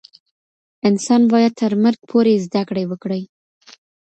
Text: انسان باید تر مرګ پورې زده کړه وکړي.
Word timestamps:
انسان 0.89 1.21
باید 1.33 1.53
تر 1.61 1.71
مرګ 1.83 1.99
پورې 2.11 2.33
زده 2.45 2.61
کړه 2.69 2.83
وکړي. 2.87 3.23